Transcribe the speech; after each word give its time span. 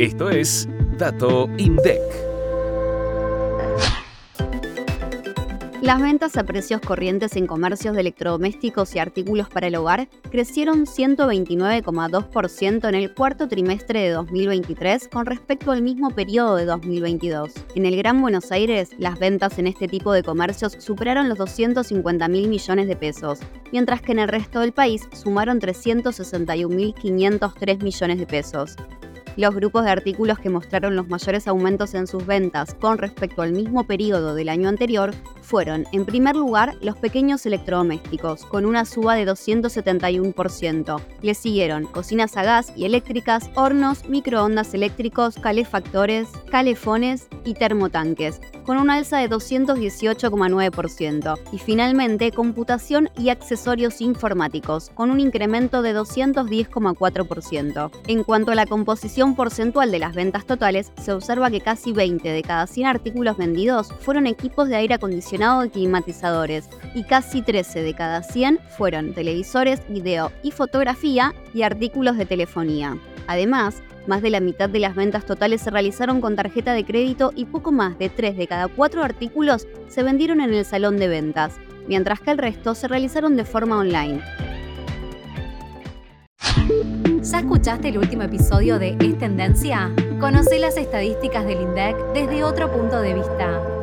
Esto 0.00 0.28
es 0.28 0.68
Dato 0.98 1.48
INDEC. 1.56 2.00
Las 5.82 6.02
ventas 6.02 6.36
a 6.36 6.42
precios 6.42 6.80
corrientes 6.80 7.36
en 7.36 7.46
comercios 7.46 7.94
de 7.94 8.00
electrodomésticos 8.00 8.96
y 8.96 8.98
artículos 8.98 9.48
para 9.48 9.68
el 9.68 9.76
hogar 9.76 10.08
crecieron 10.32 10.86
129,2% 10.86 12.88
en 12.88 12.94
el 12.96 13.14
cuarto 13.14 13.46
trimestre 13.46 14.00
de 14.00 14.10
2023 14.10 15.06
con 15.06 15.26
respecto 15.26 15.70
al 15.70 15.82
mismo 15.82 16.10
periodo 16.10 16.56
de 16.56 16.64
2022. 16.64 17.52
En 17.76 17.86
el 17.86 17.96
Gran 17.96 18.20
Buenos 18.20 18.50
Aires, 18.50 18.90
las 18.98 19.20
ventas 19.20 19.60
en 19.60 19.68
este 19.68 19.86
tipo 19.86 20.12
de 20.12 20.24
comercios 20.24 20.72
superaron 20.80 21.28
los 21.28 21.38
250 21.38 22.26
mil 22.26 22.48
millones 22.48 22.88
de 22.88 22.96
pesos, 22.96 23.38
mientras 23.70 24.02
que 24.02 24.10
en 24.10 24.18
el 24.18 24.26
resto 24.26 24.58
del 24.58 24.72
país 24.72 25.08
sumaron 25.12 25.60
361.503 25.60 27.80
millones 27.80 28.18
de 28.18 28.26
pesos. 28.26 28.74
Los 29.36 29.54
grupos 29.54 29.84
de 29.84 29.90
artículos 29.90 30.38
que 30.38 30.48
mostraron 30.48 30.94
los 30.94 31.08
mayores 31.08 31.48
aumentos 31.48 31.94
en 31.94 32.06
sus 32.06 32.24
ventas 32.24 32.74
con 32.74 32.98
respecto 32.98 33.42
al 33.42 33.52
mismo 33.52 33.84
periodo 33.84 34.34
del 34.34 34.48
año 34.48 34.68
anterior 34.68 35.12
fueron, 35.42 35.86
en 35.92 36.04
primer 36.04 36.36
lugar, 36.36 36.76
los 36.80 36.96
pequeños 36.96 37.44
electrodomésticos, 37.44 38.44
con 38.44 38.64
una 38.64 38.84
suba 38.84 39.16
de 39.16 39.26
271%. 39.26 41.00
Le 41.20 41.34
siguieron 41.34 41.86
cocinas 41.86 42.36
a 42.36 42.44
gas 42.44 42.72
y 42.76 42.84
eléctricas, 42.84 43.50
hornos, 43.56 44.08
microondas 44.08 44.72
eléctricos, 44.72 45.36
calefactores, 45.36 46.28
calefones 46.50 47.26
y 47.44 47.54
termotanques, 47.54 48.40
con 48.64 48.78
una 48.78 48.94
alza 48.94 49.18
de 49.18 49.30
218,9%. 49.30 51.38
Y 51.52 51.58
finalmente, 51.58 52.32
computación 52.32 53.10
y 53.18 53.28
accesorios 53.28 54.00
informáticos, 54.00 54.90
con 54.94 55.10
un 55.10 55.20
incremento 55.20 55.82
de 55.82 55.94
210,4%. 55.96 57.90
En 58.06 58.24
cuanto 58.24 58.52
a 58.52 58.54
la 58.54 58.66
composición 58.66 59.36
porcentual 59.36 59.90
de 59.90 59.98
las 59.98 60.14
ventas 60.14 60.46
totales, 60.46 60.92
se 61.00 61.12
observa 61.12 61.50
que 61.50 61.60
casi 61.60 61.92
20 61.92 62.28
de 62.28 62.42
cada 62.42 62.66
100 62.66 62.86
artículos 62.86 63.36
vendidos 63.36 63.92
fueron 64.00 64.26
equipos 64.26 64.68
de 64.68 64.76
aire 64.76 64.94
acondicionado 64.94 65.64
y 65.64 65.70
climatizadores, 65.70 66.68
y 66.94 67.04
casi 67.04 67.42
13 67.42 67.82
de 67.82 67.94
cada 67.94 68.22
100 68.22 68.60
fueron 68.76 69.14
televisores, 69.14 69.80
video 69.88 70.32
y 70.42 70.50
fotografía 70.50 71.34
y 71.52 71.62
artículos 71.62 72.16
de 72.16 72.26
telefonía. 72.26 72.98
Además, 73.26 73.82
más 74.06 74.22
de 74.22 74.30
la 74.30 74.40
mitad 74.40 74.68
de 74.68 74.78
las 74.78 74.94
ventas 74.94 75.24
totales 75.24 75.62
se 75.62 75.70
realizaron 75.70 76.20
con 76.20 76.36
tarjeta 76.36 76.72
de 76.72 76.84
crédito 76.84 77.32
y 77.34 77.46
poco 77.46 77.72
más 77.72 77.98
de 77.98 78.08
3 78.08 78.36
de 78.36 78.46
cada 78.46 78.68
4 78.68 79.02
artículos 79.02 79.66
se 79.88 80.02
vendieron 80.02 80.40
en 80.40 80.54
el 80.54 80.64
salón 80.64 80.98
de 80.98 81.08
ventas, 81.08 81.56
mientras 81.88 82.20
que 82.20 82.30
el 82.30 82.38
resto 82.38 82.74
se 82.74 82.88
realizaron 82.88 83.36
de 83.36 83.44
forma 83.44 83.78
online. 83.78 84.20
¿Ya 87.22 87.38
escuchaste 87.38 87.88
el 87.88 87.98
último 87.98 88.22
episodio 88.22 88.78
de 88.78 88.96
Es 89.00 89.18
Tendencia? 89.18 89.90
Conoce 90.20 90.58
las 90.58 90.76
estadísticas 90.76 91.46
del 91.46 91.62
INDEC 91.62 91.96
desde 92.12 92.44
otro 92.44 92.70
punto 92.70 93.00
de 93.00 93.14
vista. 93.14 93.73